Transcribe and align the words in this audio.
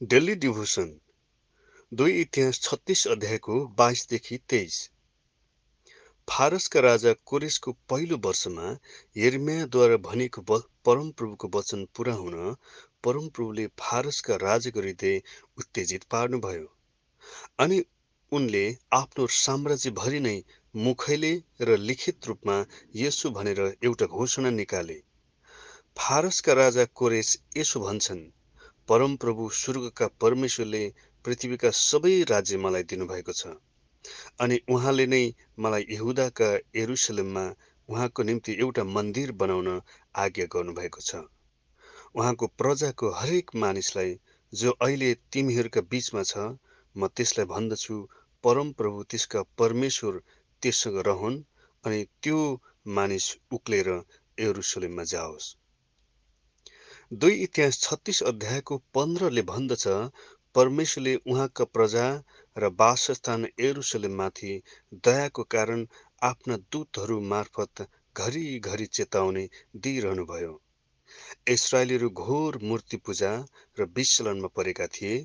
Daily 0.00 0.34
devotion 0.34 0.88
दुई 1.92 2.12
इतिहास 2.20 2.58
छत्तिस 2.60 3.06
अध्यायको 3.06 3.58
बाइसदेखि 3.76 4.38
तेइस। 4.48 4.78
फारसका 6.28 6.80
राजा 6.80 7.12
कोरेसको 7.24 7.72
पहिलो 7.88 8.16
वर्षमा 8.24 8.72
यर्मियाद्वारा 9.16 9.96
भनेको 10.08 10.58
परमप्रभुको 10.86 11.50
वचन 11.54 11.86
पुरा 11.96 12.14
हुन 12.14 12.56
परमप्रभुले 13.04 13.66
फारसका 13.78 14.36
राजाको 14.42 14.80
हृदय 14.80 15.16
उत्तेजित 15.58 16.04
पार्नुभयो 16.10 16.68
अनि 17.58 17.82
उनले 18.32 18.66
आफ्नो 18.92 19.26
साम्राज्यभरि 19.38 20.20
नै 20.20 20.36
मुखैले 20.74 21.34
र 21.62 21.76
लिखित 21.80 22.26
रूपमा 22.26 22.62
यसो 22.98 23.30
भनेर 23.30 23.66
एउटा 23.66 24.06
घोषणा 24.06 24.50
निकाले। 24.52 25.02
फारसका 25.96 26.62
राजा 26.62 26.84
कोरेस 26.94 27.36
यसो 27.56 27.80
भन्छन् 27.80 28.24
परमप्रभु 28.88 29.48
स्वर्गका 29.58 30.06
परमेश्वरले 30.20 30.82
पृथ्वीका 31.24 31.70
सबै 31.80 32.14
राज्य 32.30 32.56
मलाई 32.64 32.82
दिनुभएको 32.90 33.32
छ। 33.32 33.52
अनि 34.40 34.58
उहाँले 34.68 35.06
नै 35.06 35.22
मलाई 35.58 35.86
यहुदाका 35.90 36.48
यरुसलेममा 36.76 37.44
उहाँको 37.88 38.22
निम्ति 38.22 38.52
एउटा 38.60 38.84
मन्दिर 38.90 39.32
बनाउन 39.40 39.70
आज्ञा 40.24 40.46
गर्नुभएको 40.52 41.00
छ। 41.00 41.22
उहाँको 42.14 42.46
प्रजाको 42.58 43.10
हरेक 43.20 43.54
मानिसलाई 43.56 44.12
जो 44.52 44.76
अहिले 44.80 45.10
तिमीहरूका 45.32 45.80
बीचमा 45.90 46.22
छ 46.24 46.44
म 46.94 47.08
त्यसलाई 47.16 47.46
भन्दछु। 47.46 47.96
परमप्रभु 48.44 49.02
त्यसका 49.10 49.42
परमेश्वर 49.58 50.22
त्यससँग 50.62 50.98
रहन् 51.06 51.42
अनि 51.84 52.04
त्यो 52.22 52.40
मानिस 52.96 53.26
उक्लेर 53.52 53.88
यरुसलेममा 54.38 55.04
जाओस्। 55.10 55.46
दुई 57.14 57.34
इतिहास 57.42 57.78
छत्तिस 57.80 58.22
अध्यायको 58.22 58.76
पन्ध्रले 58.94 59.42
भन्दछ 59.48 59.82
परमेश्वरले 60.54 61.14
उहाँका 61.26 61.64
प्रजा 61.72 62.06
र 62.56 62.70
वासस्थान 62.78 63.46
एरुसलेममाथि 63.60 64.52
दयाको 65.04 65.42
कारण 65.54 65.84
आफ्ना 66.22 66.56
दूतहरू 66.72 67.18
मार्फत 67.32 67.82
घरिघरि 68.16 68.86
चेतावनी 68.98 69.44
दिइरहनुभयो। 69.84 70.52
इसरायलीहरू 71.48 72.10
घोर 72.22 72.58
मूर्ति 72.62 72.96
पूजा 73.06 73.32
र 73.78 73.88
विचलनमा 73.96 74.50
परेका 74.56 74.86
थिए। 74.96 75.20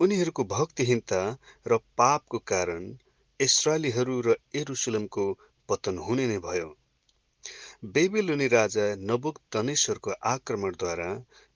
उनीहरूको 0.00 0.44
भक्तिहीनता 0.54 1.20
र 1.66 1.80
पापको 1.98 2.38
कारण 2.46 2.88
इसरायलीहरू 3.40 4.20
र 4.20 4.38
एरुसलेमको 4.54 5.28
पतन 5.68 5.98
हुने 5.98 6.26
नै 6.26 6.38
भयो। 6.48 6.72
बेबिलोनी 7.84 8.46
राजा 8.48 8.84
नबुक 9.08 9.38
तनेश्वरको 9.54 10.12
आक्रमणद्वारा 10.28 11.08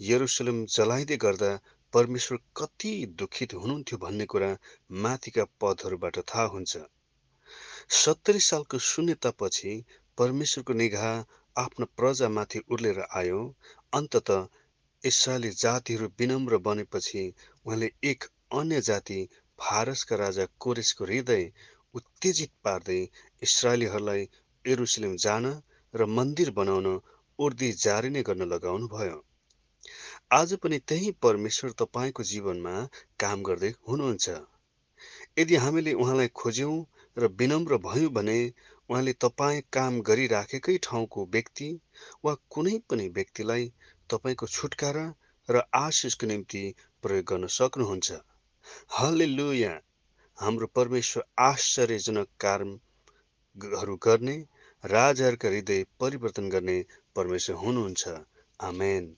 यरुसलेम 0.00 0.60
जलाइँदै 0.74 1.16
गर्दा 1.24 1.50
परमेश्वर 1.92 2.38
कति 2.60 2.92
दुखित 3.18 3.54
हुनुहुन्थ्यो 3.54 3.98
भन्ने 4.04 4.26
कुरा 4.32 4.48
माथिका 5.06 5.44
पदहरूबाट 5.60 6.18
थाहा 6.32 6.44
हुन्छ। 6.54 6.80
सत्तरी 7.96 8.40
सालको 8.46 8.78
शून्यतापछि 8.86 9.74
परमेश्वरको 10.18 10.78
निगाह 10.82 11.04
आफ्ना 11.56 11.90
प्रजामाथि 11.98 12.64
उर्लेर 12.70 13.02
आयो। 13.20 13.42
अन्तत 13.92 14.32
इसरायली 15.02 15.50
जातिहरू 15.58 16.10
विनम्र 16.18 16.62
बनेपछि 16.70 17.26
उहाँले 17.66 17.92
एक 18.12 18.24
अन्य 18.62 18.80
जाति 18.88 19.20
फारसका 19.58 20.16
राजा 20.24 20.48
कोरेसको 20.58 21.04
हृदय 21.04 21.46
उत्तेजित 21.94 22.56
पार्दै 22.64 23.00
इसरायलीहरूलाई 23.42 24.28
एरुसलेम 24.64 25.16
जान 25.26 25.52
र 25.94 26.06
मन्दिर 26.10 26.50
बनाउन 26.50 26.88
उर्दी 27.38 27.70
जारी 27.72 28.10
नै 28.10 28.22
गर्न 28.22 28.48
लगाउनु 28.48 28.88
भयो। 28.88 29.18
आज 30.32 30.54
पनि 30.54 30.78
त्यही 30.88 31.10
परमेश्वर 31.22 31.70
तपाईँको 31.78 32.22
जीवनमा 32.22 32.74
काम 33.20 33.42
गर्दै 33.42 33.72
हुनुहुन्छ। 33.88 34.26
यदि 35.38 35.56
हामीले 35.56 35.92
उहाँलाई 35.92 36.28
खोज्यौँ 36.34 36.76
र 37.16 37.26
विनम्र 37.36 37.76
भयौँ 37.78 38.12
भने 38.12 38.38
उहाँले 38.90 39.12
तपाईँ 39.20 39.62
काम 39.72 40.00
गरिराखेकै 40.00 40.76
ठाउँको 40.82 41.26
व्यक्ति 41.26 41.68
वा 42.24 42.34
कुनै 42.50 42.78
पनि 42.90 43.08
व्यक्तिलाई 43.08 43.72
तपाईँको 44.10 44.46
छुटकारा 44.46 45.04
र 45.48 45.62
आशिषको 45.74 46.26
निम्ति 46.26 46.62
प्रयोग 47.02 47.24
गर्न 47.24 47.46
सक्नुहुन्छ। 47.46 48.12
हले 48.98 49.26
हाम्रो 50.38 50.66
परमेश्वर 50.66 51.24
आश्चर्यजनक 51.38 52.28
कामहरू 52.40 53.96
गर्ने 54.02 54.36
राजाहरूका 54.84 55.48
हृदय 55.48 55.84
परिवर्तन 56.00 56.48
गर्ने 56.48 56.76
परमेश्वर 57.16 57.56
हुनुहुन्छ। 57.56 58.08
आमेन। 58.60 59.12